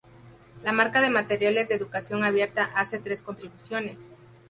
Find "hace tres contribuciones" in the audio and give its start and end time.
2.73-3.99